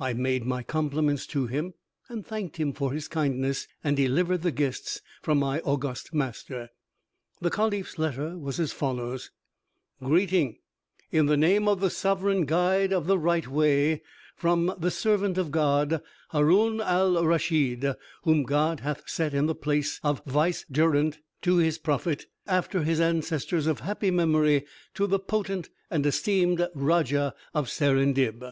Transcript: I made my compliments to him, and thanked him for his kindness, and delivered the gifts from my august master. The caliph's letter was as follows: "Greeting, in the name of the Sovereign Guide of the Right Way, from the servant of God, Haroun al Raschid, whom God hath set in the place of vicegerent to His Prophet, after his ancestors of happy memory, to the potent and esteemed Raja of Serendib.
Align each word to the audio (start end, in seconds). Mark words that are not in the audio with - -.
I 0.00 0.14
made 0.14 0.44
my 0.44 0.64
compliments 0.64 1.28
to 1.28 1.46
him, 1.46 1.74
and 2.08 2.26
thanked 2.26 2.56
him 2.56 2.72
for 2.72 2.92
his 2.92 3.06
kindness, 3.06 3.68
and 3.84 3.96
delivered 3.96 4.42
the 4.42 4.50
gifts 4.50 5.00
from 5.22 5.38
my 5.38 5.60
august 5.60 6.12
master. 6.12 6.70
The 7.40 7.52
caliph's 7.52 7.96
letter 7.96 8.36
was 8.36 8.58
as 8.58 8.72
follows: 8.72 9.30
"Greeting, 10.02 10.58
in 11.12 11.26
the 11.26 11.36
name 11.36 11.68
of 11.68 11.78
the 11.78 11.88
Sovereign 11.88 12.46
Guide 12.46 12.92
of 12.92 13.06
the 13.06 13.16
Right 13.16 13.46
Way, 13.46 14.02
from 14.34 14.74
the 14.76 14.90
servant 14.90 15.38
of 15.38 15.52
God, 15.52 16.02
Haroun 16.30 16.80
al 16.80 17.24
Raschid, 17.24 17.94
whom 18.24 18.42
God 18.42 18.80
hath 18.80 19.08
set 19.08 19.34
in 19.34 19.46
the 19.46 19.54
place 19.54 20.00
of 20.02 20.20
vicegerent 20.26 21.20
to 21.42 21.58
His 21.58 21.78
Prophet, 21.78 22.26
after 22.44 22.82
his 22.82 23.00
ancestors 23.00 23.68
of 23.68 23.78
happy 23.78 24.10
memory, 24.10 24.64
to 24.94 25.06
the 25.06 25.20
potent 25.20 25.70
and 25.90 26.04
esteemed 26.04 26.66
Raja 26.74 27.36
of 27.54 27.68
Serendib. 27.70 28.44